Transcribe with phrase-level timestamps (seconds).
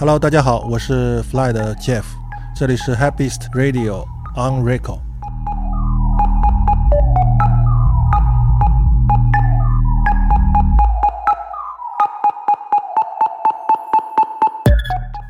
[0.00, 2.04] Hello，大家好，我是 Fly 的 Jeff，
[2.56, 4.98] 这里是 Happiest Radio on Record。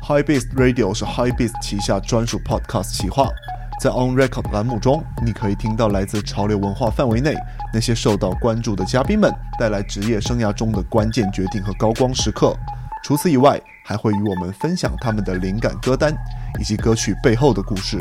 [0.07, 3.27] High Beast Radio 是 High Beast 旗下专属 Podcast 企划，
[3.81, 7.35] 在 On Record 栏目中，你可以听到来自潮流文化范围内
[7.73, 9.29] 那些受到关注的嘉宾们
[9.59, 12.55] 带来职业生涯中的关键决定和高光时刻。
[13.03, 16.15] 除此以外，还会与我们分享他们的灵感歌单
[16.59, 17.99] 以及歌曲背后的故事。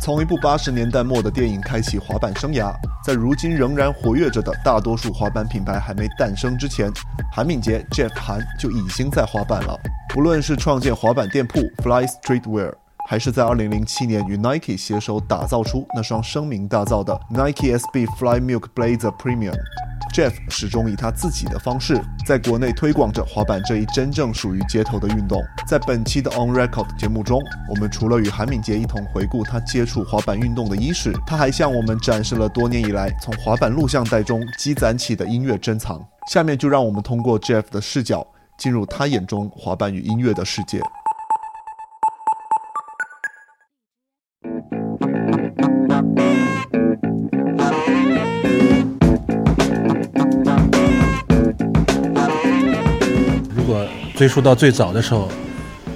[0.00, 2.74] 从一部八十年代末的电影开启滑板生涯，
[3.04, 6.90] 在如今仍然活跃着的大多数滑板品牌还没诞生之前，
[7.32, 9.78] 韩敏杰 Jeff 韩就已经在滑板了。
[10.12, 12.72] 不论是创建滑板店铺 Fly Streetwear，
[13.08, 19.56] 还是在2007年与 Nike 携手打造出那双声名大噪的 Nike SB Fly Milk Blazer Premium
[20.16, 25.38] Jeff 始终以他自己的方式在国内推广着滑板这一真正属于街头的运动。
[25.68, 36.02] 在本期的 On Record 节目中，我们除了与韩敏杰一同回顾他接触滑板运动的伊始，他还向我们展示了多年以来从滑板录像带中积攒起的音乐珍藏。
[36.32, 38.26] 下面就让我们通过 Jeff 的视角。
[38.56, 40.80] 进入他眼中滑板与音乐的世界。
[54.16, 55.30] 追溯到最早的时候，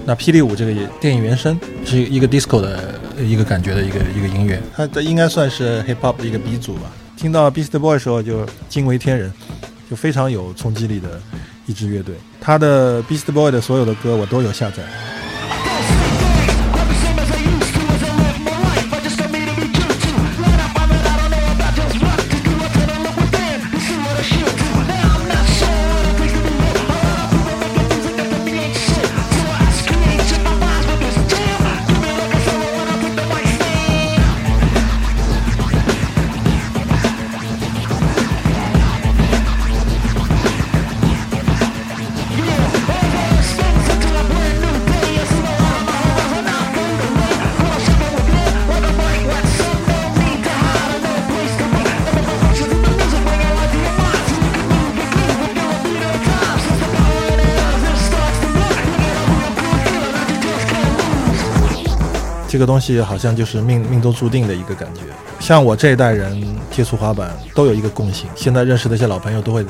[0.04, 6.92] 那《霹雳舞》这个电影原声是一个 disco 的一个感觉的一个一个音乐，它这应该算是 hip hop 的一个鼻祖吧。
[7.16, 9.32] 听到 Beast Boy 的时候就惊为天人，
[9.90, 11.20] 就非常有冲击力的。
[11.66, 14.82] 一支乐队，他的 Beast Boy 的所有的歌我都有下载。
[62.60, 65.00] 这个东西好像就是命命中注定的一个感觉。
[65.38, 69.64] 像我这一代人接触滑板都有一个共性，现在认识的一些老朋友都会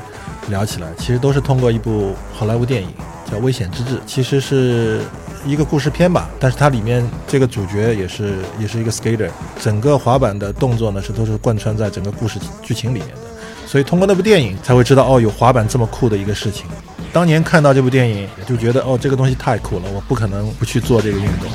[0.49, 2.89] 聊起来，其实都是通过一部好莱坞电影
[3.31, 5.03] 叫《危险之至》，其实是
[5.47, 9.31] 一个故事片吧，但是它里面这个主角也是也是一个 skater，
[9.63, 16.67] 整个滑板的动作呢是都是贯穿在整个故事剧情里面的，所以通过那部电影才会知道哦，有滑板这么酷的一个事情。
[17.13, 21.49] 当年看到这部电影就觉得哦，这个东西太酷了，我不可能不去做这个运动。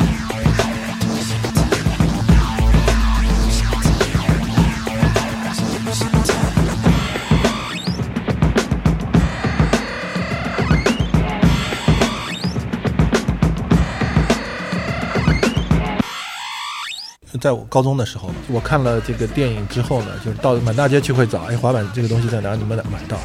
[17.46, 22.76] 在我高中的时候，我看了这个电影之后呢，就是到满大街去会找，哎，滑板这个东西在哪里能买
[23.08, 23.20] 到？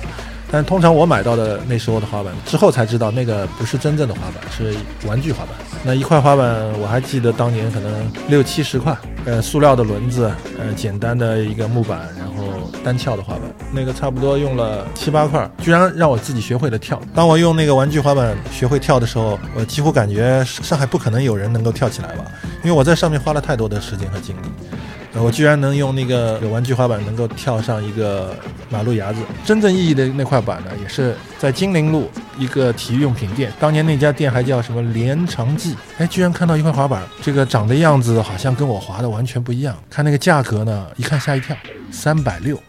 [0.52, 4.76] 但通常我买到的那时候的滑板，之后才知道那个不是真正的滑板，是
[5.08, 5.54] 玩具滑板。
[5.82, 6.46] 那一块滑板
[6.78, 7.90] 我还记得当年可能
[8.28, 8.94] 六七十块，
[9.24, 13.42] 呃，塑料的轮子，呃，简单的一个木板，然后单翘的滑板，
[13.72, 17.00] 那个差不多用了七八块，居然让我自己学会了跳。
[17.14, 22.24] 当我用那个玩具滑板学会跳的时候，我几乎感觉上海不可能有人能够跳起来吧。
[22.62, 28.36] 因为我在上面花了太多的时间和精力，我居然能用那个有玩具滑板能够跳上一个
[28.68, 29.20] 马路牙子。
[29.44, 35.74] 真正意义的那块板呢，也是在金陵路一个体育用品店，当年那家店还叫什么连长记。
[35.98, 39.76] 哎，居然看到一块滑板，这个长的样子好像跟我滑的完全不一样。
[39.88, 41.56] 看那个价格呢，一看吓一跳，
[41.90, 42.60] 三百六。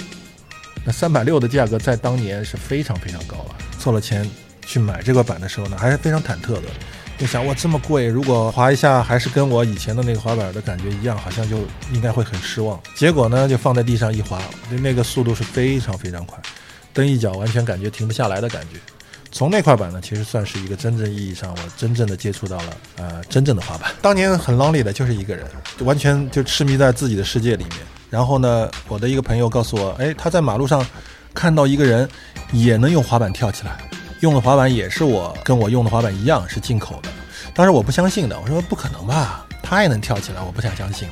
[0.84, 3.56] 那三百六的价格在当年是非常非常高了。
[3.78, 4.28] 凑了钱
[4.66, 6.64] 去买这块板的时候呢，还是非常忐忑的。
[7.22, 11.60] 就想哇这么贵，如果滑一下还是跟我以前的那个滑板的感觉一样，好像就
[11.94, 12.82] 应该会很失望。
[12.96, 14.42] 结果呢，就放在地上一滑，
[14.82, 16.36] 那个速度是非常非常快，
[16.96, 18.80] 蹬一脚完全感觉停不下来的感觉。
[19.32, 23.92] 从那块板呢，其实算是一个真正意义上我真正的接触到了呃真正的滑板。
[24.02, 25.46] 当年很 lonely 的，就是一个人，
[25.82, 27.78] 完全就痴迷在自己的世界里面。
[28.10, 30.84] 然后呢，我的一个朋友告诉我，哎，他在马路上
[31.36, 32.10] 看到一个人
[32.52, 33.78] 也能用滑板跳起来。
[34.22, 37.10] 用的滑板也是我跟我用的滑板一样是进口的，
[37.54, 41.08] 当时我不相信的，我说不可能吧，他也能跳起来，我不想相信。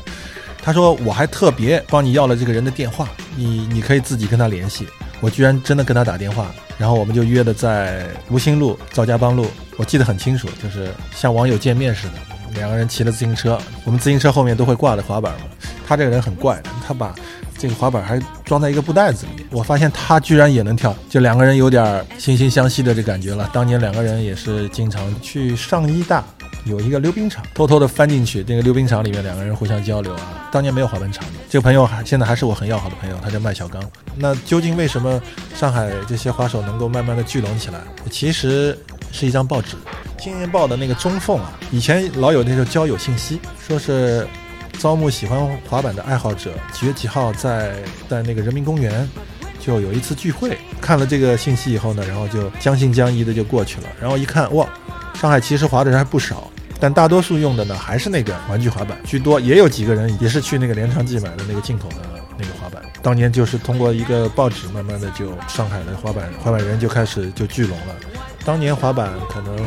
[0.61, 4.87] 他说我还特别帮你要了这个人的电话，你你可以自己跟他联系。
[5.21, 12.13] 我居然真的跟他打电话，然后我们就约的在吴兴路赵家浜路，我记得很清楚，就是像网友见面似的，
[12.53, 15.47] 两个人骑了自行车，我们自行车后面都会挂着滑板嘛。
[15.87, 17.15] 他这个人很怪，他把
[17.59, 21.83] 这个滑板还装在一个布袋子里面，我发现他居然也能跳，就两个人有点
[22.17, 23.47] 惺惺相惜的这感觉了。
[23.53, 26.23] 当年两个人也是经常去上医大。
[26.65, 30.49] 有一个溜冰场，偷偷的翻进去，那个溜冰场里面两个人互相交流啊。
[30.51, 33.81] 当年没有滑板场的，这个朋友还现在还是我很要好的朋友，他叫麦小刚。
[34.17, 35.21] 那究竟为什么
[35.55, 37.79] 上海这些滑手能够慢慢的聚拢起来？
[38.11, 38.77] 其实
[39.11, 39.77] 是一张报纸，
[40.21, 44.27] 《青年报》的那个中缝啊，以前老有那种交友信息，说是
[44.79, 47.75] 招募喜欢滑板的爱好者，几月几号在
[48.07, 49.07] 在那个人民公园
[49.59, 50.57] 就有一次聚会。
[50.81, 54.67] 看了这个信息以后呢，然后就将信将疑的就过去了，然后一看哇。
[55.15, 56.49] 上海其实滑的人还不少，
[56.79, 61.97] 但大多数用的呢还是那个玩具滑板居多，也有几个人也是去那个连长记买的那个进口的
[62.37, 62.81] 那个滑板。
[63.01, 67.95] 当年就是通过一个报纸，慢慢的就上海的滑板滑板人就开始就聚拢了。
[68.45, 69.57] 当年滑板可能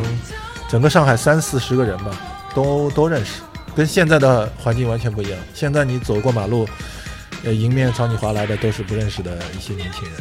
[0.70, 2.18] 整个上海三四十个人吧，
[2.54, 3.42] 都都认识，
[3.74, 5.38] 跟现在的环境完全不一样。
[5.54, 6.68] 现在你走过马路，
[7.44, 10.12] 呃，迎面朝你滑来的都是不认识的一些年轻人。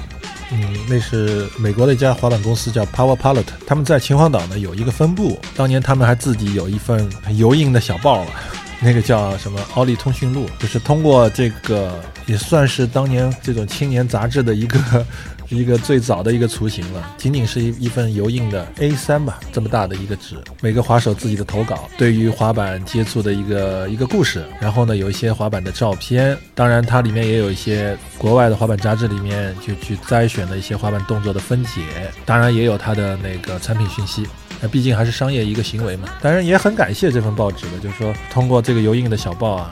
[0.54, 3.46] 嗯，那是美国的一家滑板公司，叫 Power Pilot。
[3.66, 5.40] 他们在秦皇岛呢有一个分部。
[5.56, 8.32] 当年他们还自己有一份油印的小报了，
[8.82, 15.06] 那个叫什么《奥利通讯录》，就是通过这个也算是当年这种青年杂志的一个。
[15.52, 31.82] 一个最早的一个雏形了，仅仅是一一份油印的 A3 吧，这么大的一个纸，每个滑手自己的投稿，对于滑板接触的一个一个故事，然后呢有一些滑板的照片，当然它里面也有一些国外的滑板杂志里面就去摘选的一些滑板动作的分解，
[32.26, 34.26] 当然也有它的那个产品讯息，
[34.62, 39.70] 那毕竟还是商业一个行为嘛，当然也很感谢这份报纸的，就是说通过这个油印的小报啊。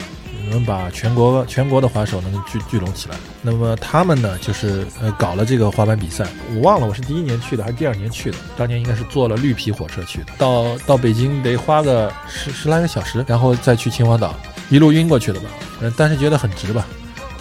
[0.50, 6.26] 能把全国全国的滑手能聚聚拢起来，那么他们呢，就是呃搞了这个滑板比赛。
[6.54, 14.34] 我忘了我是第一年去的还是第二年去的，当年应该是坐了绿皮火车去的，到到北京得花个十十来个小时，然后再去秦皇岛，
[14.68, 15.48] 一路晕过去的吧。
[15.80, 16.84] 嗯，但是觉得很值吧，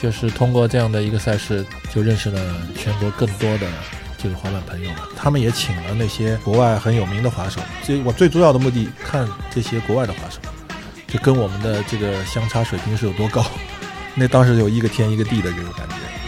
[0.01, 2.39] 就是通过这样的一个赛事，就认识了
[2.77, 3.67] 全国更多的
[4.17, 4.97] 这个滑板朋友们。
[5.17, 10.39] 他们也请了那些国外很有名的滑手，这我最重要的目的看这些国外的滑手。
[11.09, 13.43] 就跟我们的这个相差水平是有多高，
[14.15, 16.18] 那当时有一个天一个地的这种感觉。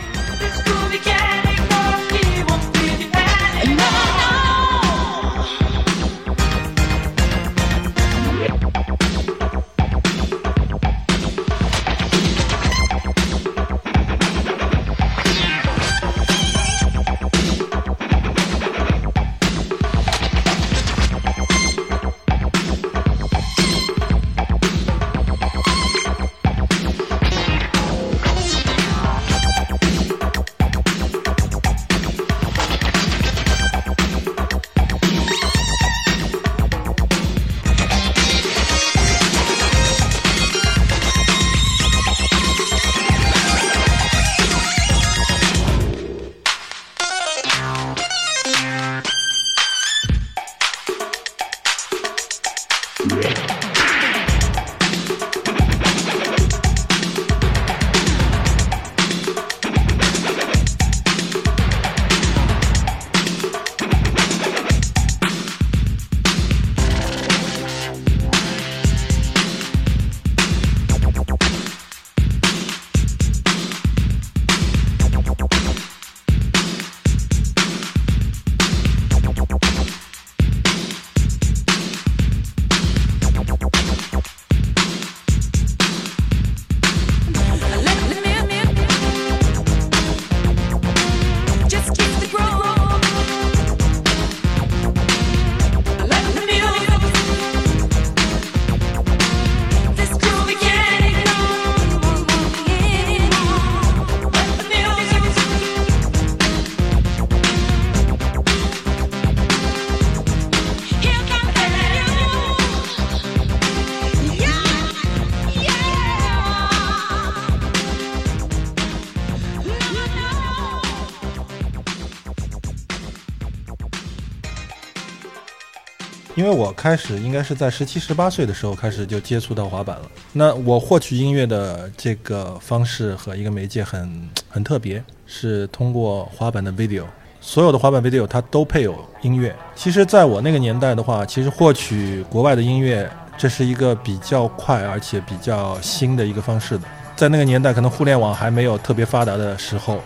[126.42, 130.10] 因为我开始应该是在十七十八岁的时候开始就接触到滑板了。
[130.34, 137.04] 那我获取音乐的这个方式和一个媒介很很特别，是通过滑板的 video。
[137.40, 139.56] 所有的滑板 video 它都配有音乐。
[139.76, 143.08] 其实，在我那个年代的话，其实获取国外的音乐，
[143.38, 146.86] 这是一个比较快而且比较新的一个方式的。
[147.16, 150.02] 在那个年代，可能互联网还没有特别发达的时候。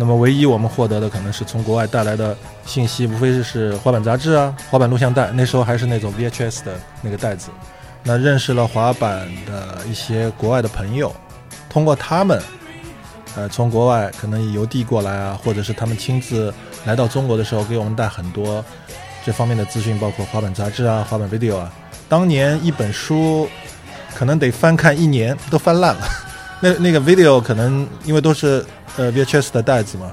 [0.00, 7.50] 那么唯一我们获得的可能是从国外带来的信息，无非就是滑板杂志啊、滑板录像带，那时候还是那种 VHS 的那个袋子。
[8.02, 11.14] 那认识了滑板的一些国外的朋友，
[11.68, 12.40] 通过他们，
[13.36, 16.50] 呃，从国外可能邮递过来啊，或者是他们亲自
[16.86, 18.64] 来到中国的时候，给我们带很多
[19.22, 21.70] 这方面的资讯，包括滑板杂志啊、滑板 video 啊。
[22.08, 23.46] 当年一本书
[24.14, 26.08] 可能得翻看一年，都翻烂了。
[26.62, 28.64] 那那个 video 可能因为都是
[28.96, 30.12] 呃 VHS 的袋子嘛，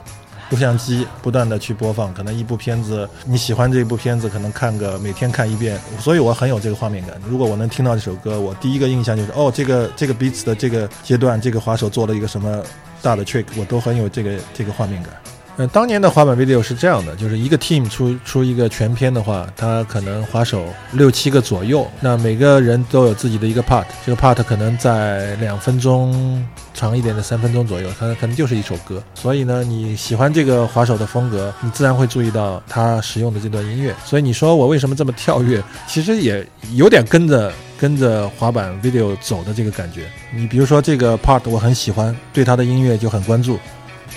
[0.49, 7.19] 录像机不断的去播放，可能一部片子你喜欢这一部片子，可能看个每天看一遍，所以我很有这个画面感。
[7.27, 12.63] 如果我能听到这首歌，我第一个印象就是哦，这个这个彼此的这个阶段，这个滑手做了一个什么
[13.01, 15.11] 大的 trick，我都很有这个这个画面感。
[15.59, 26.45] 嗯，当年的滑板 video 是这样的，就是一个 team 出出一个全片的话，他可能滑手六七个左右，那每个人都有自己的一个 part，这个 part 可能在两分钟
[26.75, 29.01] 长一点的三分钟左右，它可能就是一首歌。
[29.15, 33.95] 所以呢，你喜欢这个滑手的风格，你自然会注意到他使用的这段音乐。
[34.05, 40.03] 所以你说我为什么这么跳跃，其实也有点跟着跟着滑板 video 走的这个感觉。
[40.31, 43.57] 你比如说这个 part 我很喜欢，对他的音乐就很关注。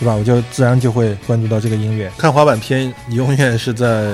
[0.01, 0.15] 对吧？
[0.15, 2.11] 我就自然就会关注到这个音乐。
[2.17, 4.11] 看滑板片，你永远是在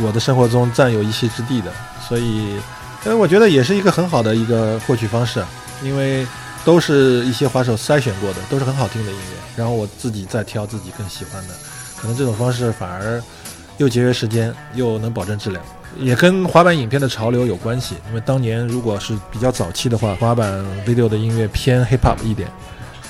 [0.00, 1.72] 我的生活中占有一席之地的。
[2.08, 2.56] 所以，
[3.04, 5.44] 呃，我觉得也是一个很好的一个获取方式，
[5.82, 6.24] 因为
[6.64, 9.36] 都是一些滑手筛选过的，都是很好听的音乐。
[9.56, 11.54] 然后我自己再挑自己更喜欢的，
[12.00, 13.20] 可能这种方式反而
[13.78, 15.60] 又节约时间，又能保证质量，
[15.98, 17.96] 也跟滑板影片的潮流有关系。
[18.08, 22.48] 因为当年如果是比较早期的话，滑板 video 的音乐偏 hip hop 一点。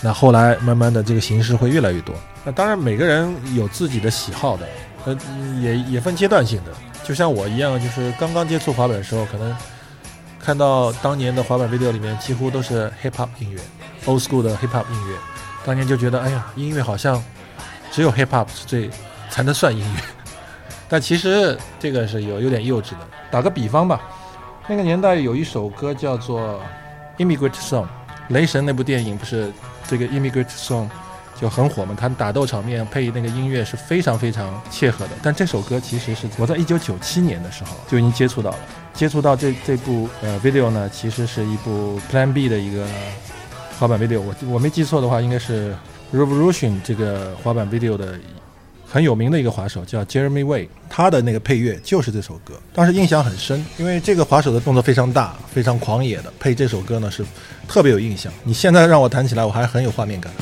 [0.07, 2.15] 那后来慢慢的这个形式会越来越多。
[2.45, 4.65] 那当然每个人有自己的喜好的，
[5.05, 5.19] 呃，
[5.61, 6.71] 也也分阶段性的。
[7.03, 9.53] 就像我一样，就是刚刚接触滑板的时候，可能
[10.39, 13.59] 看到当年的滑板 video 里面几乎都是 hip hop 音乐
[14.05, 15.17] ，old school 的 hip hop 音乐。
[15.65, 17.21] 当年就觉得，哎呀，音乐好像
[17.91, 18.89] 只有 hip hop 是最
[19.29, 20.01] 才能算音乐。
[20.89, 22.99] 但其实这个是有有点幼稚的。
[23.29, 24.01] 打个比方吧，
[24.69, 26.61] 那个年代有一首歌叫做
[27.21, 27.83] 《Immigrant Song》，
[28.29, 29.53] 雷神那部电影不是？
[29.89, 30.89] 这个 Immigrant Song
[31.41, 35.13] 就很火嘛，它打斗场面配那个音乐是非常非常切合的。
[35.23, 38.59] 但这首歌其实是我在一九九七年的时候就已经接触到了，
[38.95, 42.87] 接触到这这部呃 video 呢，其实是一部 Plan B 的一个
[43.79, 44.21] 滑板 video。
[44.21, 45.77] 我我没记错的话，应该是
[46.15, 48.19] Revolution 这个滑板 video 的。
[48.97, 57.23] 很有名的一个滑手叫 Jeremy Way，他的那个配乐就是这首歌，当时印象很深，因为这个滑手的动作非常大，非常狂野的，配这首歌呢是
[57.69, 58.33] 特别有印象。
[58.43, 60.33] 你现在让我弹起来，我还很有画面感。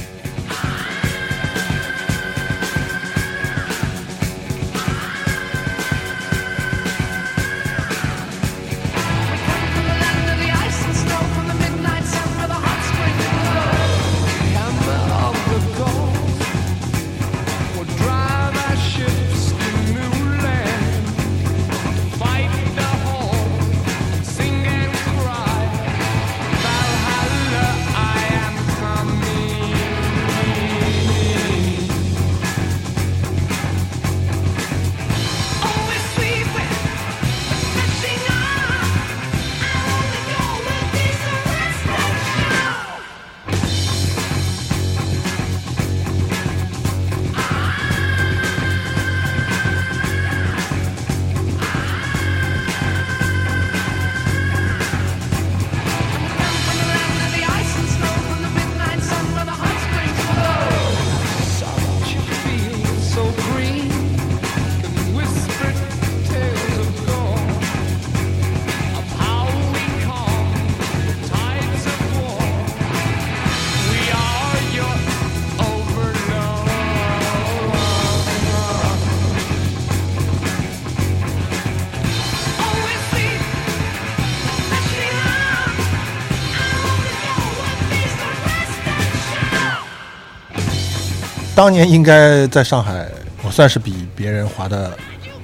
[91.64, 93.08] 当年应该在上海，
[93.42, 94.94] 我算是比别人滑的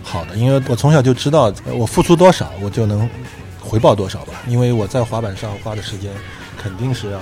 [0.03, 3.09] 好的，因为我从小就知道，我付出多少，我就能
[3.59, 4.35] 回报多少吧。
[4.47, 6.11] 因为我在滑板上花的时间，
[6.63, 7.19] 肯定是要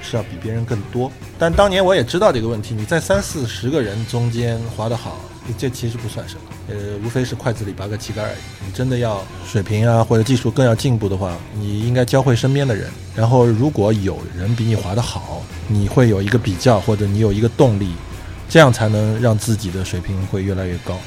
[0.00, 1.10] 是要比别人更多。
[1.36, 5.18] 但当年我也知道这个问题，你在三四十个人中间滑得好，
[5.58, 8.38] 这其实不算什么，呃，无非是筷子里拔个旗杆而已。
[8.64, 12.88] 你真的要水平啊或者技术更要进步的话，你应该教会身边的人。
[13.16, 17.90] 然后如果有人比你滑得好，你会有一个比较，或者你有一个动力。
[18.48, 20.98] 这样才能让自己的水平会越来越高。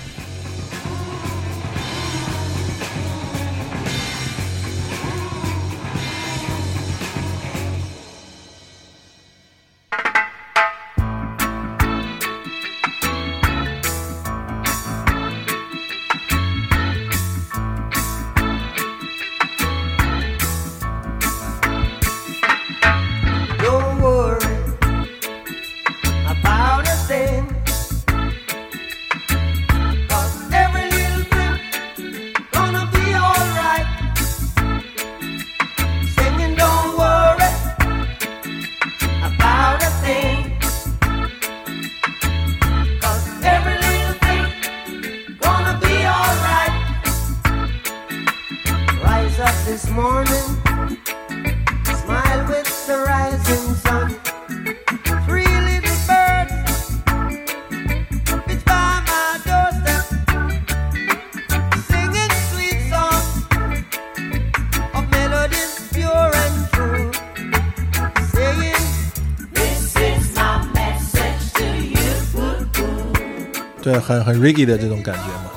[74.12, 75.51] 很很 reggae 的这种感觉嘛。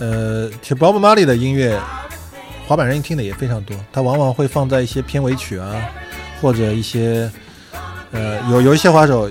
[0.00, 1.78] 呃，其实 Bob Marley 的音乐，
[2.66, 5.74] 滑板人听的也非常多，他往往会放在一些片尾曲啊，
[6.40, 7.30] 或者一些
[8.12, 9.30] 呃有有一些滑手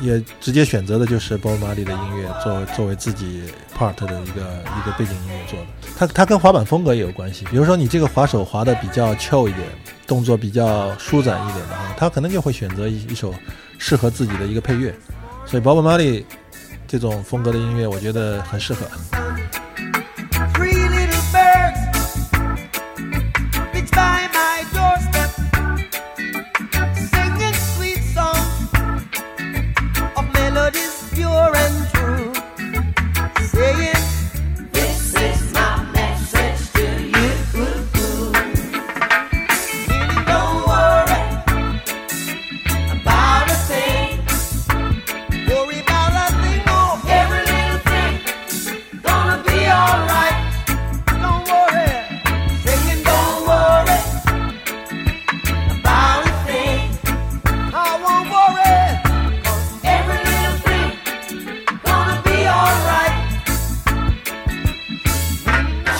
[0.00, 3.42] 也直接选择的就是 Bob Marley 的音乐作作为自己
[3.78, 5.66] part 的一个一个背景音乐做的。
[5.96, 9.64] 它它跟滑板风格也有关系，比如说你这个滑手滑的比较俏一点，
[10.06, 13.34] 动作比较舒展一点的话，他可能就会选择一一首
[13.78, 14.92] 适合自己的一个配乐。
[15.46, 16.24] 所以 Bob Marley
[16.90, 18.84] 这种风格的音乐，我觉得很适合。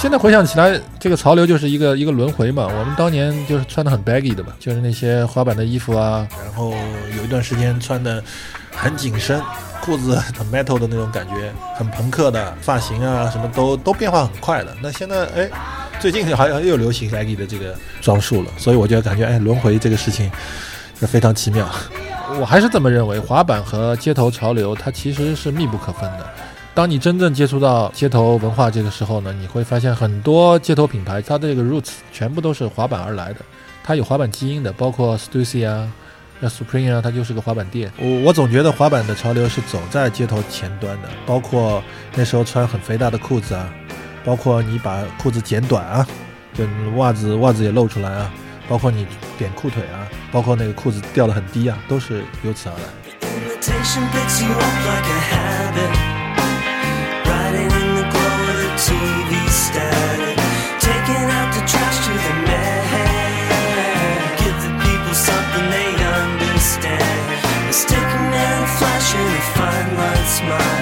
[0.00, 2.66] 现在回想起来，这个潮流就是一个一个轮回嘛。
[2.66, 6.72] 我们当年就是穿的很 baggy 的嘛，就是那些滑板的衣服啊，然后
[7.18, 8.24] 有一段时间穿的
[8.74, 9.38] 很紧身，
[9.82, 14.74] 裤子很 metal 的那种感觉，很朋克的发型啊，什么都都变化很快的。
[14.82, 15.50] 那现在哎，
[16.00, 20.32] 最近好像又流行 baggy 的这个装束了，所以我就感觉哎，轮回这个事情
[20.98, 21.70] 是非常奇妙。
[22.40, 26.26] 我还是这么认为，滑板和街头潮流它其实是密不可分的。
[26.72, 33.40] 当你真正接触到街头文化这个时候呢，你会发现很多街头品牌，它的这个 roots 全部都是滑板而来的，
[33.82, 35.92] 它有滑板基因的，包括 Stussy 啊、
[36.38, 37.92] 那 Supreme 啊，它就是个滑板店。
[37.98, 41.82] 我我总觉得滑板的潮流是走在街头前端的，包括
[42.14, 43.68] 那时候穿很肥大的裤子啊，
[44.24, 46.06] 包括你把裤子剪短啊，
[46.54, 46.64] 就
[46.96, 48.32] 袜子袜子也露出来啊，
[48.68, 49.06] 包括你
[49.36, 52.84] 点裤腿啊，包括那个裤子掉得很低啊，都是由此而来。
[70.50, 70.79] mine.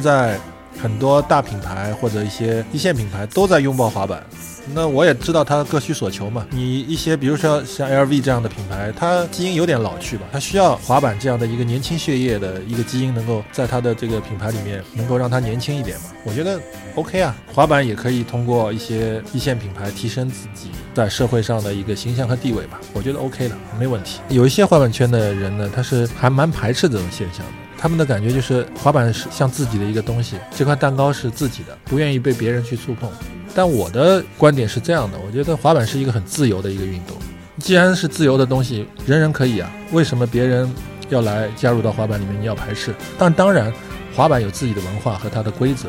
[0.00, 0.40] 现在
[0.80, 4.24] 很多大品牌或者一些一线品牌都在拥抱滑板。
[4.72, 6.46] 那我也知道它各需所求嘛。
[6.48, 16.04] 你一些比如说像 LV 这样的品牌，它基因有点老去吧，它需要滑板这样的一个年轻血液的一个基因，能够在它的这个品牌里面能够让它年轻一点嘛。
[16.24, 16.58] 我觉得
[16.94, 22.80] OK 啊，滑板也可以通过一些一线品牌提升自己在社会上的一个形象和地位吧。
[22.94, 24.20] 我觉得 OK 的，没问题。
[24.30, 27.52] 有一些滑板圈的人呢，他是还蛮排斥这种现象的。
[27.80, 33.10] 他们的感觉就是滑板是像自己的一个东西，这块蛋糕是自己的，不愿意被别人去触碰。
[33.54, 37.16] 但我的观点是这样的，我觉得滑板是一个很自由的一个运动。
[37.56, 40.70] 既然是自由的东西，人人可以啊，为什么别人
[41.08, 42.38] 要来加入到滑板里面？
[42.42, 42.94] 你要排斥？
[43.18, 43.72] 但当然，
[44.14, 45.88] 滑板有自己的文化和它的规则。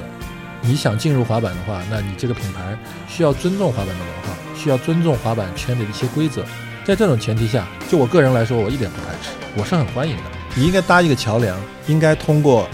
[0.62, 2.78] 你想进入滑板的话，那你这个品牌
[3.10, 6.46] 需要尊重滑板的文化，需要尊重滑板圈的一些规则。
[6.86, 10.24] 在这种前提下，就我个人来说，我一点不排斥，我是很欢迎的。
[10.56, 12.68] 你应该搭一个桥梁，应该通过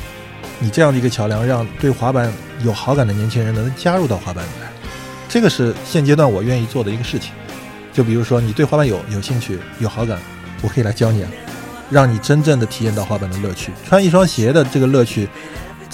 [0.60, 2.32] 你这样的一个桥梁，让对滑板
[2.64, 4.68] 有好感的年轻人能加入到滑板里来。
[5.30, 7.32] 这个是现阶段我愿意做的一个事情。
[7.94, 10.20] 就比如说，你对滑板有有兴趣、有好感，
[10.62, 11.30] 我可以来教你啊。
[11.90, 13.72] 让你真正的体验到滑板的乐趣。
[13.88, 15.30] 穿一双鞋的这个乐趣，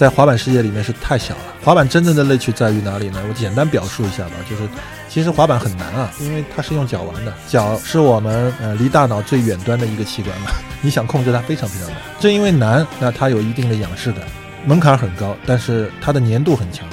[0.03, 1.41] 在滑板世界里面是太小了。
[1.63, 3.23] 滑板真正的乐趣在于哪里呢？
[3.29, 4.63] 我简单表述一下吧，就是
[5.07, 10.51] 其实滑板很难啊，因为它是用脚玩的，脚是我们呃离大脑最远端的一个器官嘛，
[10.83, 11.97] 你想控制它非常非常难。
[12.19, 14.25] 正因为难，那它有一定的仰视感，
[14.65, 16.85] 门槛很高，但是它的粘度很强。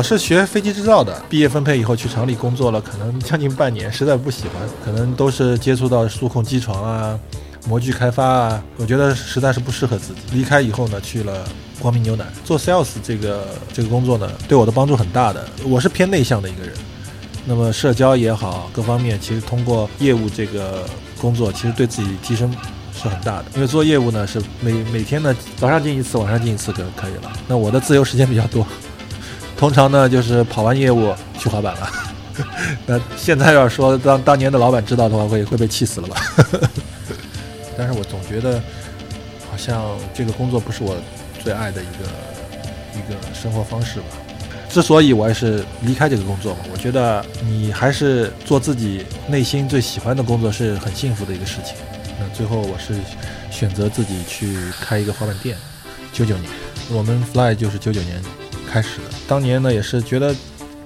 [0.00, 7.20] 我是学飞机制造的，毕业分配以后去厂里工作了，可能将近半年，实在不喜欢，可能都是接触到数控机床啊、
[7.68, 10.20] 模具开发啊，我觉得实在是不适合自己。
[10.32, 11.44] 离开以后呢，去了
[11.78, 15.46] 光明牛奶做 sales 这个这个工作呢，对我的帮助很大的。
[15.66, 16.72] 我是偏内向的一个人，
[17.44, 20.82] 那么社交也好，各方面其实通过业务这个
[21.20, 22.50] 工作，其实对自己提升
[22.94, 23.44] 是很大的。
[23.54, 27.30] 因为做业务呢，是每每天呢早上进一次，晚上进一次就可以了。
[27.46, 28.66] 那我的自由时间比较多，
[29.60, 31.90] 通常呢就是跑完业务去滑板了。
[32.86, 36.16] 那现在要说当当年的老板知道的话，会会被气死了吧？
[37.76, 38.58] 但是我总觉得
[39.50, 40.96] 好像这个工作不是我
[41.44, 44.06] 最爱的一个一个生活方式吧。
[44.70, 51.76] 之所以我也是离开这个工作嘛，我觉得你还是做自己内心最喜欢的工作是很幸福的一个事情。
[52.18, 52.94] 那最后我是
[53.50, 55.54] 选择自己去开一个滑板店，
[56.14, 56.50] 九九年，
[56.90, 58.22] 我们 Fly 就是九九年
[58.70, 59.04] 开始的。
[59.26, 60.34] 当年呢也是觉得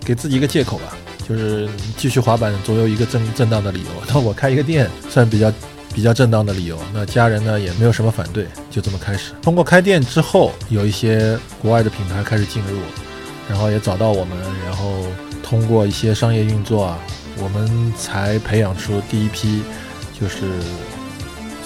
[0.00, 0.96] 给自己一个借口吧，
[1.28, 3.86] 就是继续滑板总有一个正正当的理由。
[4.08, 5.52] 那我开一个店算比较
[5.94, 9.32] 比较正当的理由，那家人呢也没有什么反对，就这么开始。
[9.42, 12.78] 通过开店之后，有一些国外的品牌开始进入，
[13.48, 15.04] 然后也找到我们，然后
[15.42, 16.98] 通过一些商业运作啊，
[17.38, 19.62] 我们才培养出第一批
[20.18, 20.46] 就是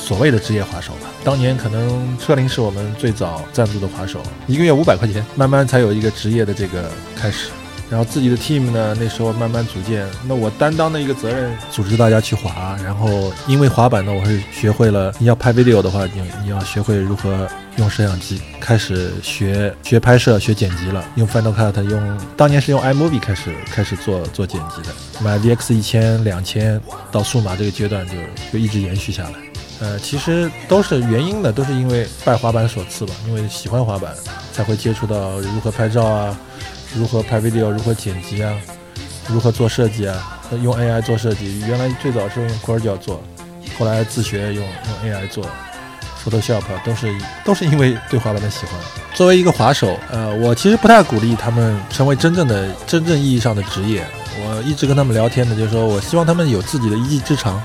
[0.08, 1.00] 所谓的职业滑手吧。
[1.22, 7.50] 当年可能车林是我们最早赞助的滑手，一个月五百块钱，慢慢才有一个职业的这个开始。
[7.90, 10.06] 然后自己的 team 呢，那时候慢慢组建。
[10.26, 12.78] 那我担当的一个责任，组织大家去滑。
[12.82, 21.02] 然后因为滑板呢，我是学会了，你要拍 video 的话，你你要学会如何用摄像机，开始学学拍摄、学剪辑了。
[21.16, 24.94] 用 Final Cut，用当年是用 iMovie 开始开始做做剪辑的。
[25.20, 28.12] 买 VX 一千、两千到数码这个阶段就
[28.52, 29.47] 就一直延续下来。
[29.80, 33.14] 呃，其实都是原因的，都是因为拜滑板所赐吧。
[33.26, 34.12] 因为喜欢滑板，
[34.52, 36.36] 才会接触到如何拍照啊，
[36.94, 38.52] 如何拍 video，如何剪辑啊，
[39.28, 41.60] 如何做设计啊，用 AI 做设计。
[41.60, 43.22] 原来最早是用 Corel 做，
[43.78, 45.46] 后来自学用用 AI 做
[46.24, 47.14] Photoshop，都是
[47.44, 48.74] 都是因为对滑板的喜欢。
[49.14, 54.04] 作为一个滑手，呃，我其实不太鼓励他们成为真正的真正意义上的职业。
[54.40, 57.62] 我一直跟他们聊天的，就是说我希望他们有自己的一技之长。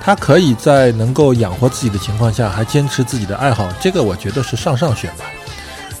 [0.00, 5.24] 他可以在能够养活自己的情况下，还坚持自己的爱好，这个我觉得是上上选吧。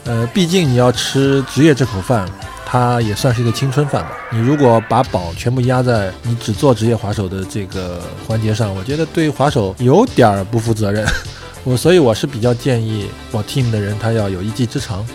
[0.04, 2.26] 呃，毕竟你要吃职业这口饭，
[2.64, 4.12] 它也算是一个青春饭吧。
[4.30, 11.06] 你如果把宝全部压在你只做职业滑手的这个环节上，我觉得对滑手有点儿不负责任。
[11.64, 15.06] 我所以我是比较建议我 team 的人，他要有一技之长，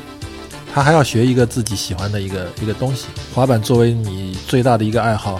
[0.74, 3.06] 他还要学一个自己喜欢的一个一个东西。
[3.34, 5.40] 滑板作为你最大的一个爱好，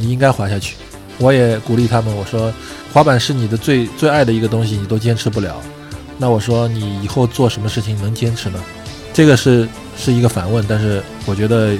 [0.00, 0.76] 你应该滑下去。
[1.18, 2.52] 我也鼓励他们，我说，
[2.92, 5.62] 滑板是你的最最爱的一个东西，你都坚持不了，
[6.18, 8.62] 那我说你以后做什么事情能坚持呢？
[9.14, 11.72] 这个是是一个反问，但是我觉得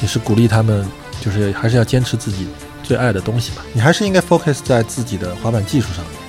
[0.00, 0.88] 也是鼓励他们，
[1.20, 2.46] 就是还是要坚持自己
[2.82, 3.62] 最爱的东西吧。
[3.74, 6.21] 你还是应该 focus 在自己的滑板技术上面，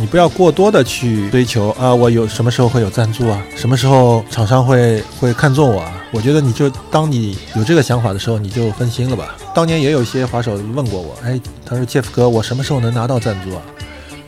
[0.00, 5.92] 你不要过多的去追求啊，我有什么时候会有赞助啊，什么时候厂商会会看中我啊？
[6.12, 9.36] 我觉得你就当你有这个想法的时候，你就分心了吧。
[9.52, 13.62] 当年也有一些滑手问过我，哎，他说 Jeff 哥，我什么时候能拿到赞助啊？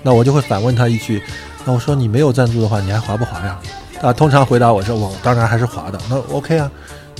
[0.03, 1.23] 那我就会反问他一句，
[1.65, 3.57] 那我说你没有赞助的话，你还滑不滑呀？
[4.03, 6.01] 啊，通常回答我说我当然还是滑的。
[6.09, 6.69] 那 OK 啊，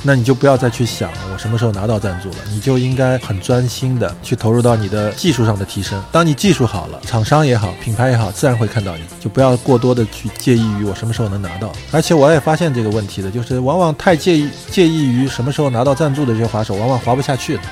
[0.03, 6.03] 那你就不要再去想我什么时候拿到赞助了，你就应该很专心的去投入到你的技术上的提升。
[6.11, 11.71] 当你技术好了，厂商也好，品牌也好，自然会看到你，就不要过多的去介意于我什么时候能拿到。
[11.93, 17.63] 而且我也发现这个问题的，就是往往太介意介意于什么时候拿到赞助的这些滑手，往往滑不下去的。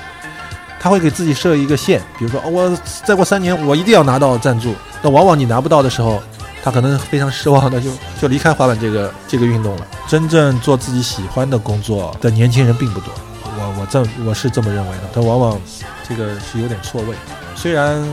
[0.81, 6.21] 他会给自己设一个线，比如说、我再过三年我一定要拿到赞助，那往往你拿不到的时候，
[6.69, 7.89] 他可能非常失望的就
[8.21, 9.87] 就离开滑板这个这个运动了。
[10.07, 13.11] 真正做自己喜欢的工作的年轻人并不多，
[13.43, 15.59] 我我这我是这么认为的，但往往
[16.07, 17.15] 这个是有点错位。
[17.55, 18.07] 虽然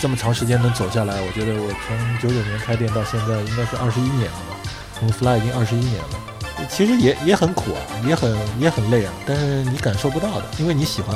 [0.00, 4.56] 这么长时间能走下来，我觉得我从九九年开店到现在应该是二十一年了吧，
[4.98, 6.66] 从 Fly 已经二十一年了。
[6.68, 11.14] 其实也也很苦啊，也很也很累啊，但是你感受不到的，因为你喜欢，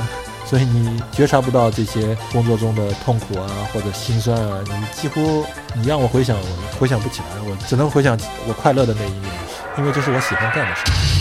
[0.50, 9.30] 所以你觉察不到这些工作中的痛苦啊或者心酸啊，你几乎你让我回想，我回想不起来，我只能回想我快乐的那一面，
[9.78, 11.19] 因为这是我喜欢干的事。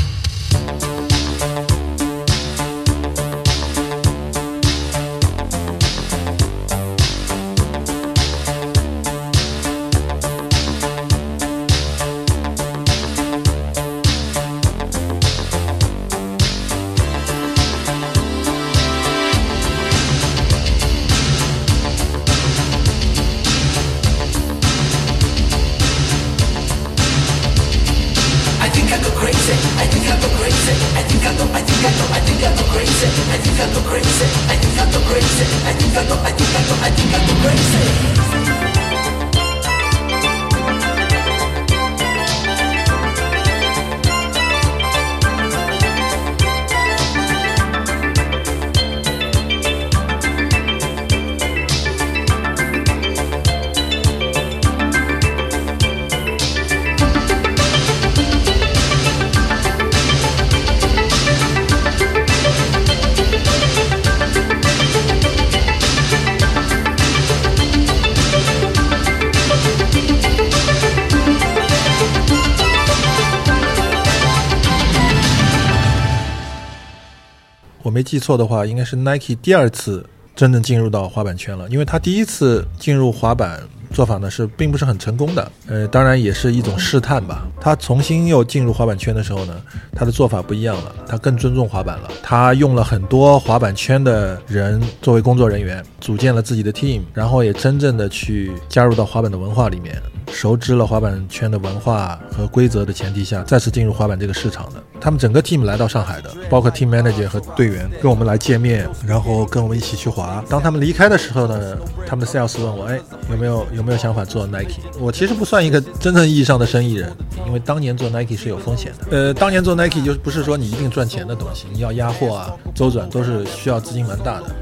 [78.09, 80.03] 记错的话，应该是 Nike 第二次
[80.35, 83.61] 真正进入到滑板圈了，因为他第一次进入滑板
[83.93, 87.47] 做法呢是并不是很成功的，呃，当然也是一种试探吧。
[87.61, 89.61] 他重新又进入滑板圈的时候呢，
[89.95, 104.81] 他的做法不一样了，他更尊重滑板了，他用了很多滑板圈的人作为工作人员，组建了自己的 team，然后也真正的去加入到滑板的文化里面，熟知了滑板圈的文化和规则的前提下，再次进入滑板这个市场的。
[105.01, 110.43] 他们整个 team 来到上海的，包括 team manager 和队员跟我们来见面，然后跟我们一起去滑。
[110.49, 114.81] 当他们离开的时候呢，他们的 sales 问我，哎，有没有有没有想法做 Nike？
[114.99, 117.11] 我其实不算一个真正意义上的生意人，
[117.45, 119.17] 因为当年做 Nike 是有风险的。
[119.17, 124.55] 呃，当年做 Nike 就不是说你一定赚钱的东西，你要压货啊、周转都是需要资金蛮大的。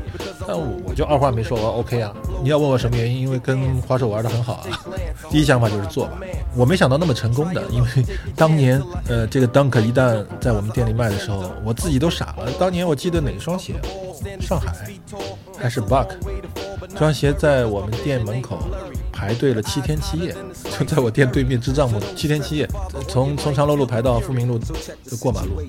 [0.48, 2.14] 但我我就二话没说，我说 OK 啊。
[2.44, 3.22] 你要问我什么原因？
[3.22, 4.68] 因为跟滑手玩的很好啊。
[5.30, 6.20] 第一想法就是做吧。
[6.56, 7.90] 我没想到那么成功的，因为
[8.36, 12.52] 当年呃这个 Dunk 一旦在我们店里卖的时候，我自己都傻了。
[12.60, 13.76] 当年我记得哪双鞋？
[14.42, 14.74] 上海
[15.58, 16.08] 还是 Buck
[16.90, 18.60] 这双鞋在我们店门口
[19.12, 20.36] 排队了七天七夜，
[20.78, 22.68] 就在我店对面支帐篷七天七夜，
[23.08, 24.60] 从从长乐路排到富民路
[25.20, 25.62] 过马路。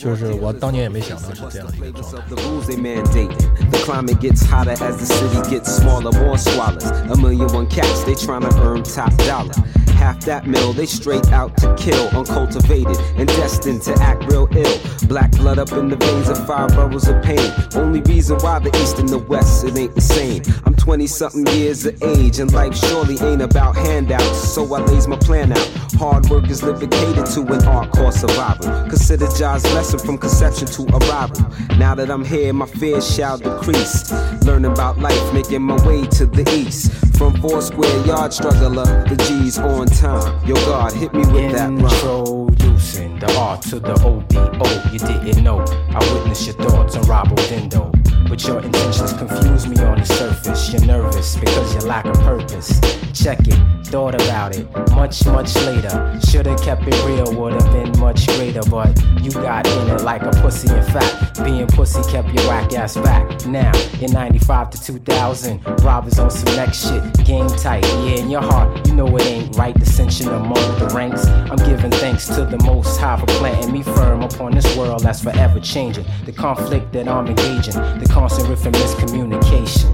[0.00, 2.16] 就是我当年也没想到是这样的一个状态。
[2.28, 3.30] the rules they mandate.
[3.70, 6.84] The climate gets hotter as the city gets smaller, more swallows.
[6.84, 9.54] A million one cats, they tryna earn top dollar.
[9.96, 14.78] Half that mill, they straight out to kill, uncultivated and destined to act real ill.
[15.08, 17.50] Black blood up in the veins of five boroughs of pain.
[17.74, 20.42] Only reason why the east and the west, it ain't the same.
[20.66, 24.36] I'm 20 something years of age, and life surely ain't about handouts.
[24.52, 25.70] So I lays my plan out.
[26.01, 28.89] Hard work is catered to an art core survival.
[28.89, 31.45] Consider jobs lesson from conception to arrival.
[31.77, 34.11] Now that I'm here, my fears shall decrease.
[34.43, 36.91] Learning about life, making my way to the east.
[37.19, 40.43] From four square yard struggler, the G's on time.
[40.43, 42.47] Yo, God, hit me with that rhyme.
[42.49, 44.91] Introducing the R to the OBO.
[44.91, 45.59] You didn't know.
[45.59, 48.00] I witnessed your thoughts on Robo Dindo.
[48.27, 50.71] But your intentions confuse me on the surface.
[50.71, 52.79] You're nervous because you lack a purpose.
[53.13, 54.67] Check it, thought about it.
[54.91, 56.19] Much, much later.
[56.29, 58.61] Should've kept it real, would've been much greater.
[58.69, 61.43] But you got in it like a pussy in fact.
[61.43, 63.45] Being pussy kept your whack ass back.
[63.45, 67.25] Now, in 95 to 2000, robbers on some next shit.
[67.25, 69.77] Game tight, yeah, in your heart, you know it ain't right.
[69.77, 71.25] Dissension among the ranks.
[71.27, 75.21] I'm giving thanks to the most high for planting me firm upon this world that's
[75.21, 76.05] forever changing.
[76.25, 79.87] The conflict that I'm engaging, the constant and miscommunication.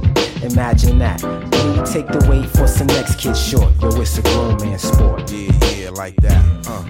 [0.51, 1.21] Imagine that.
[1.21, 5.31] You take the weight for some next kid short, yo, it's a grown man sport.
[5.31, 6.41] Yeah, yeah, like that.
[6.67, 6.83] Uh.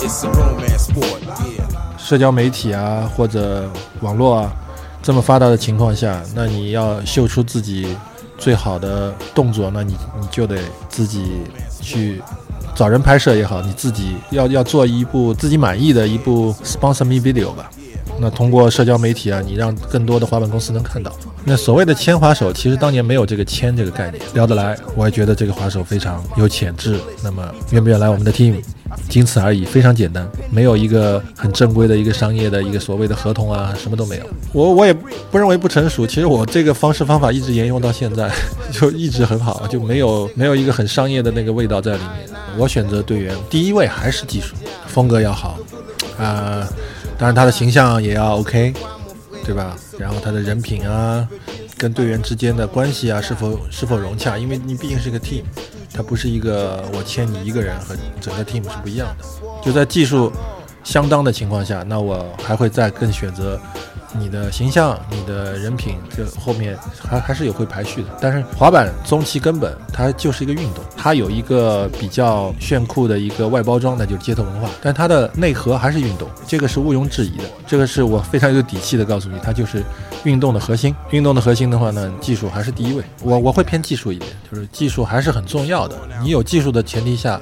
[0.00, 1.66] It's a romance sport, yeah.
[1.96, 3.70] 社交媒体啊或者
[4.00, 4.52] 网络啊
[5.02, 7.96] 这么发达的情况下，那你要秀出自己
[8.36, 11.42] 最好的动作，那你你就得自己
[11.80, 12.20] 去
[12.74, 17.70] 找人拍摄也好，你自己要要做一部自己满意的一部 sponsor me video 吧。
[18.18, 21.12] 那通过社交媒体啊，你让更多的滑板公司能看到。
[21.44, 27.00] 那所谓的签滑手，其实当年没有这个签这个概念，聊得来，我也觉得这个滑手非常有潜质。
[27.24, 28.62] 那么愿不愿来我们的 team？
[29.08, 34.24] 仅此而已，非常简单，没有一个很正规的一个商业的一个所谓的合同啊，什么都没有。
[34.52, 38.30] 我我也不认为不成熟，其实我这个方式方法一直沿用到现在，
[38.70, 42.28] 就一直很好，就没有没有一个很商业的那个味道在里面。
[42.58, 44.54] 我选择队员，第一位还是技术，
[44.86, 45.56] 风格要好，
[46.18, 46.68] 啊、
[47.22, 48.74] 当然他的形象也要 OK，
[49.44, 49.76] 对吧？
[49.96, 51.24] 然后他的人品啊，
[51.78, 54.36] 跟队员之间的关系啊，是否是否融洽？
[54.36, 55.44] 因为你毕竟是个 team，
[55.94, 59.24] 他不是一个我签你一个人和整个 team 是不一样的。
[59.64, 60.32] 就在技术
[60.82, 63.56] 相当的情况下，那我还会再更选择
[64.18, 68.08] 你的形象、你的人品，这后面还还是有会排序的。
[68.20, 77.44] 但是滑板终其根本，它就是一个运动，它有一个比较炫酷的一个外包装，那就是街头文化，但它的内核还是运动，这个是毋庸置疑的。
[77.66, 79.82] 这个是我非常有底气的告诉你，它就是
[80.24, 80.94] 运动的核心。
[81.10, 83.02] 运动的核心的话呢，技术还是第一位。
[83.22, 85.96] 我我会偏技术一点，就是技术还是很重要的。
[86.22, 87.40] 你有技术的前提下，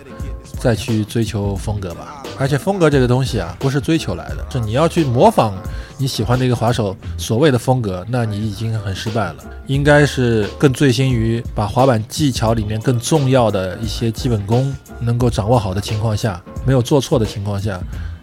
[0.61, 2.19] 再去追求风格吧。
[2.40, 5.53] 而且风格这个东西啊，不是追求来的，是你要去模仿
[5.98, 9.44] 你喜欢的一个滑手所谓的风格，那你已经很失败了。
[9.66, 17.79] 应该是更醉心于把滑板技巧里面更重要的一些基本功能够掌握好的情况下，没有做错的情况下。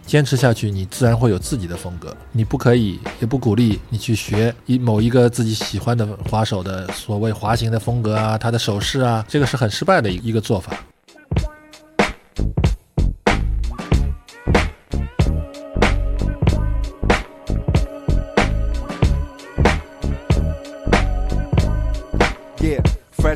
[0.08, 2.16] 坚持下去，你自然会有自己的风格。
[2.32, 10.74] 你不可以，也不鼓励你去学一某一个自己喜欢的滑手的所谓滑行的风格啊，他的手势啊，这个是很失败的一个做法。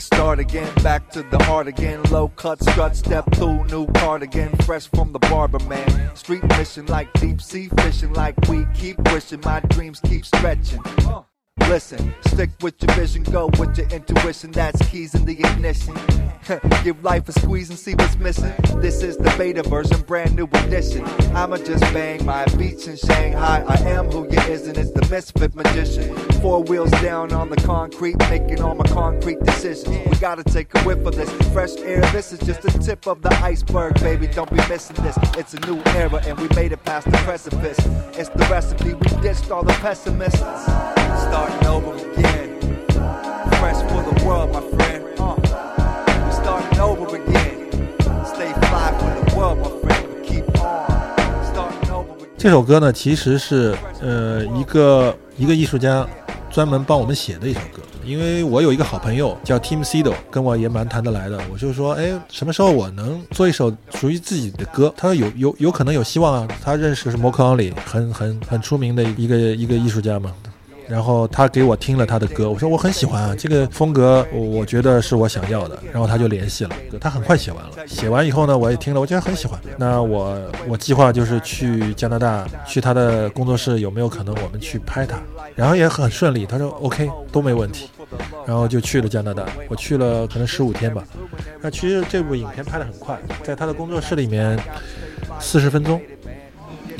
[0.01, 2.01] Fresh start again, back to the heart again.
[2.11, 6.15] Low cut strut, step through, new cardigan, fresh from the barber man.
[6.15, 10.81] Street mission like deep sea fishing, like we keep wishing my dreams keep stretching.
[11.71, 14.51] Listen, stick with your vision, go with your intuition.
[14.51, 15.95] That's keys in the ignition.
[16.83, 18.53] Give life a squeeze and see what's missing.
[18.81, 21.05] This is the beta version, brand new edition.
[21.33, 23.63] I'ma just bang my beats in Shanghai.
[23.65, 24.77] I am who you isn't.
[24.77, 26.13] It's the misfit magician.
[26.41, 30.09] Four wheels down on the concrete, making all my concrete decisions.
[30.09, 32.01] We gotta take a whiff of this fresh air.
[32.11, 34.27] This is just the tip of the iceberg, baby.
[34.27, 35.17] Don't be missing this.
[35.37, 37.79] It's a new era, and we made it past the precipice.
[38.17, 38.93] It's the recipe.
[38.93, 41.00] We ditched all the pessimists.
[41.17, 42.49] Start noble again
[52.37, 56.07] 这首歌呢，其实是呃一个一个艺术家
[56.49, 57.83] 专门帮我们写的一首歌。
[58.03, 61.39] 因为我有一个好朋友叫 Tim Sido，跟我也蛮谈得来的。
[61.53, 64.91] 我就说，哎，什么时候我能做一首属于自己的歌？
[64.97, 66.47] 他说有有有可能有希望啊。
[66.63, 70.33] 他认识是 m o k o n l y 很很很出名的一个一个艺术家嘛。
[70.91, 75.79] 然后他给我听了他的歌，我说我很喜欢啊，这个风格我觉得是我想要的。
[75.89, 77.87] 然后他就联系了，他很快写完了。
[77.87, 79.57] 写完以后呢，我也听了，我觉得很喜欢。
[79.77, 85.17] 那我我计划就是去加拿大，去他的工作室，有没有可能我们去拍他？
[85.55, 87.89] 然后也很顺利，他说 OK 都没问题。
[88.45, 91.01] 然后就去了加拿大，我去了可能十五天吧。
[91.61, 94.59] 那其实这部影片拍得很快，在他的工作室里面
[95.39, 96.01] 四十分钟。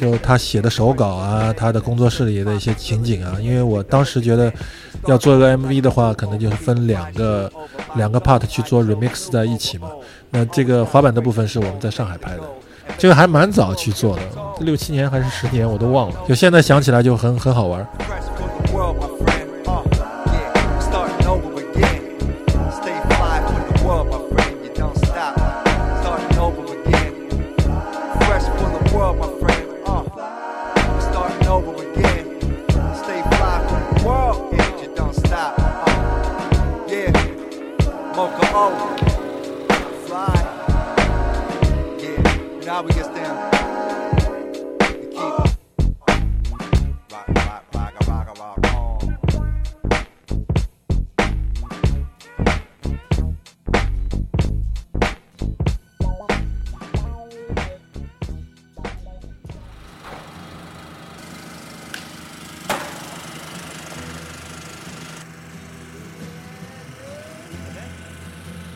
[0.02, 4.52] 就他写的手稿啊，他的工作室里的一些情景啊，因为我当时觉得
[5.06, 7.52] 要做一个 MV 的话，可能就是分两个
[7.94, 9.92] 两个 part 去做 remix 在一起嘛。
[10.32, 12.42] 那这个滑板的部分是我们在上海拍的，
[12.98, 14.24] 这个还蛮早去做的，
[14.62, 17.88] 六七年还是十年我都忘了，就现在想起来就很很好玩。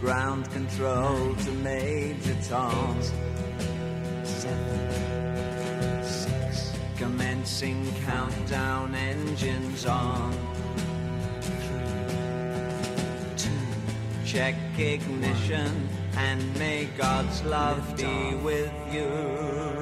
[0.00, 2.98] Ground control to Major Tom.
[6.96, 10.34] Commencing countdown engines on.
[14.24, 19.79] Check ignition and may God's love be with you.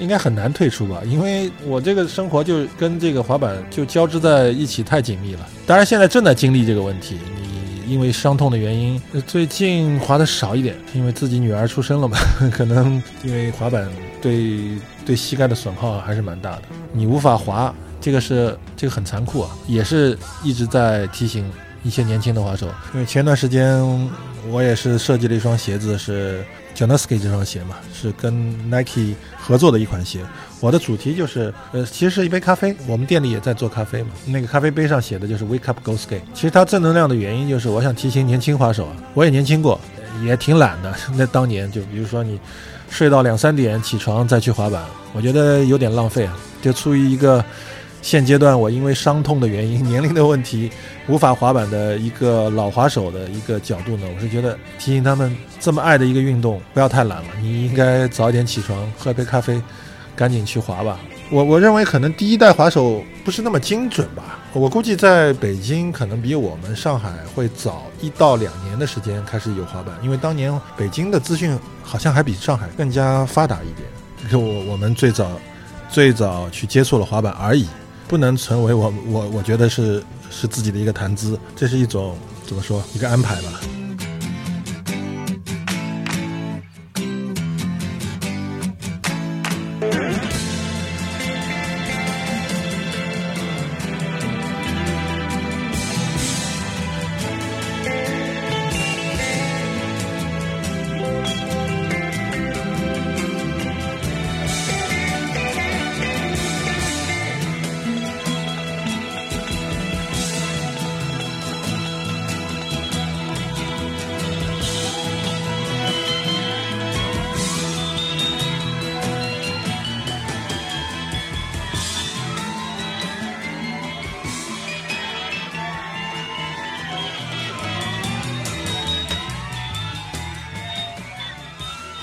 [0.00, 5.46] 应该很难退出吧，因为我这个生活就跟这个滑板就交织在一起太紧密了。
[5.66, 7.18] 当然，现在正在经历这个问题。
[7.40, 12.16] 你因为伤痛的原因，最近滑的少一点，因为自己女儿出生了嘛，
[12.50, 13.88] 可能因为滑板
[14.22, 14.60] 对
[15.04, 16.62] 对膝盖的损耗还是蛮大的。
[16.92, 21.50] 你无法滑，这个是这个很残酷啊，也是一直在提醒
[21.82, 22.68] 一些年轻的滑手。
[22.94, 23.82] 因为前段时间
[24.50, 26.44] 我也是设计了一双鞋子，是
[26.80, 28.32] Janoski 这双鞋嘛，是跟
[28.70, 30.20] Nike 合作的一款鞋。
[30.60, 32.74] 我的主题就是，呃，其实是一杯咖啡。
[32.86, 36.22] 我们店里也在做咖啡嘛，那个咖啡杯上写的就是 “Wake up, go skate”。
[36.32, 39.78] 其实它正能量的原因就是，我想提醒年轻滑手啊，我也年轻过，
[40.24, 40.94] 也挺懒的。
[41.16, 42.40] 那当年就比如说你
[42.88, 46.34] 睡到两三点起床再去滑板，我觉得有点浪费啊。
[46.62, 47.44] 就出于一个
[48.00, 50.70] 现阶段我因为伤痛的原因、 年龄的问题
[51.08, 59.60] 无法滑板的一个老滑手的一个角度呢，我是觉得提醒他们这么爱的一个运动，不要太懒了，你应该早一点起床，喝杯咖啡，
[60.14, 60.98] 赶紧去滑吧。
[61.30, 74.30] 我我认为可能第一代滑手不是那么精准吧，我估计在北京可能比我们上海会早一到两年的时间开始有滑板，因为当年北京的资讯好像还比上海更加发达一点。
[74.30, 75.30] 就我我们最早
[75.88, 77.68] 最早去接触了滑板而已，
[78.10, 80.02] 不能成为我我我觉得是
[80.32, 83.60] 是自己的一个谈资，这是一种怎么说一个安排吧。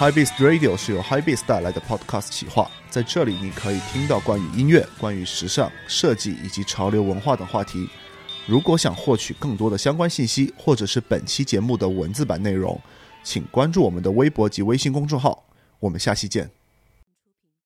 [0.07, 7.89] High Beast Radio 是由 High Beast 带来的 Podcast 企划，在这里你可以听到关于音乐、关于时尚、设计以及潮流文化等话题。
[8.45, 12.79] 如果想获取更多的相关信息，或者是本期节目的文字版内容，
[13.21, 15.43] 请关注我们的微博及微信公众号。
[15.81, 16.56] 我们下期见。